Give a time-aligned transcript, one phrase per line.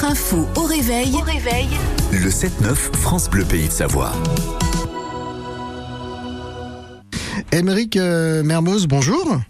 [0.00, 1.12] Votre info au réveil.
[1.12, 1.68] Au réveil.
[2.10, 4.12] Le 7-9 France Bleu Pays de Savoie.
[7.52, 9.42] Émeric euh, Mermoz, bonjour.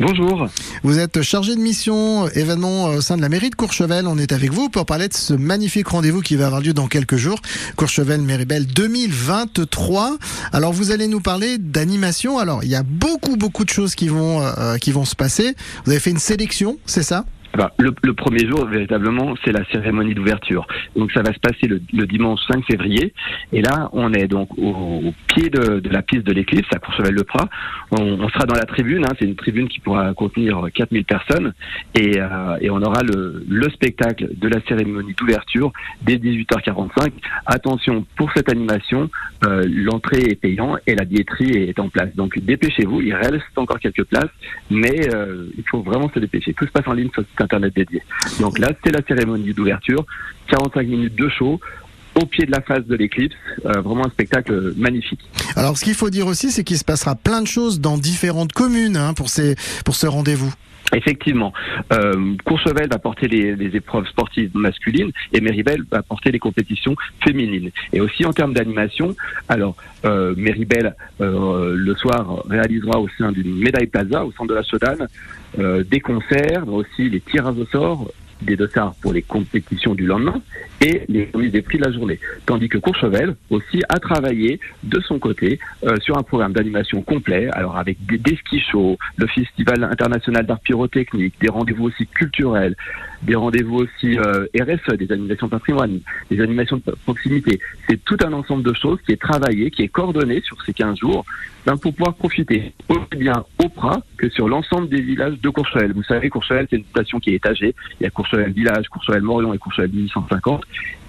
[0.00, 0.48] Bonjour.
[0.82, 4.06] Vous êtes chargé de mission euh, événement au sein de la mairie de Courchevel.
[4.06, 6.86] On est avec vous pour parler de ce magnifique rendez-vous qui va avoir lieu dans
[6.86, 7.40] quelques jours.
[7.76, 10.16] Courchevel Méribel 2023.
[10.54, 12.38] Alors vous allez nous parler d'animation.
[12.38, 15.54] Alors il y a beaucoup beaucoup de choses qui vont euh, qui vont se passer.
[15.84, 17.26] Vous avez fait une sélection, c'est ça?
[17.56, 20.66] Bah, le, le, premier jour, véritablement, c'est la cérémonie d'ouverture.
[20.94, 23.12] Donc ça va se passer le, dimanche 5 février.
[23.52, 27.48] Et là, on est donc au, pied de, la piste de l'éclipse, à Courchevel-le-Prat.
[27.92, 29.04] On, sera dans la tribune.
[29.04, 31.52] Hein, c'est une tribune qui pourra contenir 4000 personnes.
[31.94, 37.12] Et, euh, et on aura le, le, spectacle de la cérémonie d'ouverture dès 18h45.
[37.46, 39.10] Attention, pour cette animation,
[39.44, 42.14] euh, l'entrée est payante et la billetterie est en place.
[42.14, 43.00] Donc dépêchez-vous.
[43.00, 44.30] Il reste encore quelques places,
[44.70, 46.54] mais euh, il faut vraiment se dépêcher.
[46.54, 47.10] Tout se passe en ligne
[47.46, 48.02] internet dédié.
[48.40, 50.04] Donc là, c'est la cérémonie d'ouverture,
[50.48, 51.60] 45 minutes de show
[52.20, 55.20] au pied de la face de l'éclipse, euh, vraiment un spectacle magnifique.
[55.54, 58.52] Alors ce qu'il faut dire aussi, c'est qu'il se passera plein de choses dans différentes
[58.52, 60.52] communes hein, pour, ce rendez-vous.
[60.94, 61.52] Effectivement,
[61.92, 67.70] euh, Courchevel va porter les, épreuves sportives masculines et Méribel va porter les compétitions féminines.
[67.92, 69.14] Et aussi en termes d'animation,
[69.48, 70.34] alors euh,
[71.20, 75.08] euh, le soir réalisera au sein d'une médaille plaza au centre de la Sodane
[75.58, 78.08] euh, des concerts, aussi les tirages au sort
[78.42, 80.40] des dossards pour les compétitions du lendemain
[80.80, 82.18] et les remises des prix de la journée.
[82.44, 87.48] Tandis que Courchevel aussi a travaillé de son côté euh, sur un programme d'animation complet,
[87.52, 92.76] alors avec des, des ski shows, le Festival international d'art pyrotechnique, des rendez-vous aussi culturels,
[93.26, 97.60] des rendez-vous aussi euh, RSE, des animations patrimoine, des animations de proximité.
[97.88, 100.98] C'est tout un ensemble de choses qui est travaillé, qui est coordonné sur ces 15
[100.98, 101.24] jours
[101.66, 105.92] ben, pour pouvoir profiter aussi bien au Prat que sur l'ensemble des villages de Courchevel.
[105.92, 107.74] Vous savez, Courchevel, c'est une station qui est étagée.
[108.00, 110.62] Il y a Courchevel Village, Courchevel Morion et Courchevel 1850.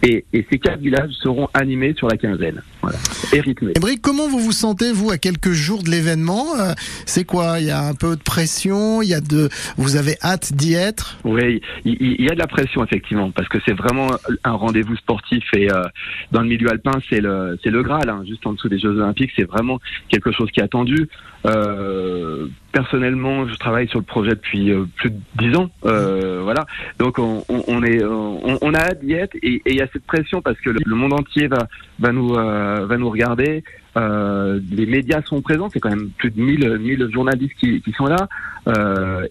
[0.04, 2.62] Et, et, ces quatre villages seront animés sur la quinzaine.
[2.82, 2.98] Voilà.
[3.34, 3.74] Et rythmés.
[3.76, 6.56] Ébric, comment vous vous sentez, vous, à quelques jours de l'événement?
[6.60, 6.74] Euh,
[7.06, 7.60] C'est quoi?
[7.60, 9.02] Il y a un peu de pression?
[9.02, 9.50] Il y a de...
[9.78, 11.18] Vous avez hâte d'y être?
[11.24, 14.08] Oui, il, il, y a de la pression, effectivement, parce que c'est vraiment
[14.44, 15.44] un rendez-vous sportif.
[15.54, 15.84] Et euh,
[16.32, 18.98] dans le milieu alpin, c'est le, c'est le Graal, hein, juste en dessous des Jeux
[18.98, 19.32] Olympiques.
[19.36, 19.80] C'est vraiment
[20.10, 21.10] quelque chose qui est attendu.
[21.46, 25.70] Euh, personnellement, je travaille sur le projet depuis euh, plus de dix ans.
[25.86, 26.66] Euh, voilà,
[27.00, 30.06] donc on, on, est, on, on, a hâte d'y être et il y a cette
[30.06, 31.68] pression parce que le, le monde entier va
[32.00, 33.64] va nous euh, va nous regarder.
[33.98, 37.92] Euh, les médias sont présents, c'est quand même plus de 1000, 1000 journalistes qui, qui
[37.94, 38.28] sont là.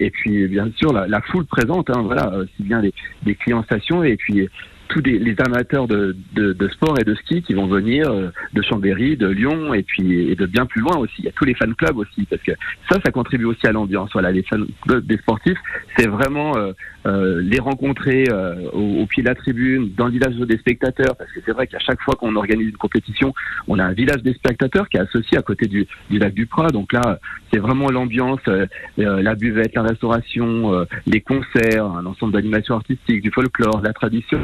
[0.01, 2.93] et puis bien sûr la, la foule présente, hein, voilà, aussi bien les,
[3.25, 4.49] les clients stations et puis
[4.89, 8.31] tous les, les amateurs de, de, de, sport et de ski qui vont venir euh,
[8.53, 11.15] de Chambéry, de Lyon et puis et de bien plus loin aussi.
[11.19, 12.53] Il y a tous les fan clubs aussi parce que
[12.89, 14.11] ça, ça contribue aussi à l'ambiance.
[14.13, 14.59] Voilà, les fans
[14.89, 15.59] des sportifs,
[15.97, 16.73] c'est vraiment euh,
[17.07, 21.17] euh, les rencontrer euh, au, au, pied de la tribune, dans le village des spectateurs,
[21.17, 23.33] parce que c'est vrai qu'à chaque fois qu'on organise une compétition,
[23.69, 26.47] on a un village des spectateurs qui est associé à côté du, du lac du
[26.47, 26.69] Prat.
[26.69, 27.21] Donc là,
[27.53, 33.31] c'est vraiment l'ambiance, euh, la buvette, la restauration, les concerts, un ensemble d'animations artistiques, du
[33.31, 34.41] folklore, la tradition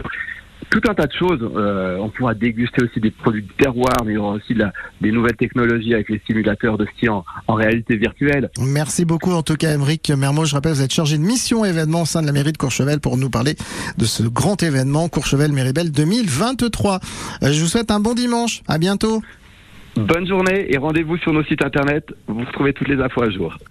[0.72, 1.40] tout un tas de choses.
[1.54, 4.60] Euh, on pourra déguster aussi des produits de terroir, mais il y aura aussi de
[4.60, 4.72] la,
[5.02, 8.50] des nouvelles technologies avec les simulateurs de ski en, en, réalité virtuelle.
[8.58, 10.46] Merci beaucoup en tout cas, Émeric Mermot.
[10.46, 13.00] Je rappelle, vous êtes chargé de mission événement au sein de la mairie de Courchevel
[13.00, 13.54] pour nous parler
[13.98, 17.00] de ce grand événement Courchevel Méribel 2023.
[17.42, 18.62] Euh, je vous souhaite un bon dimanche.
[18.66, 19.20] À bientôt.
[19.96, 22.14] Bonne journée et rendez-vous sur nos sites internet.
[22.26, 23.58] Vous retrouvez toutes les infos à jour.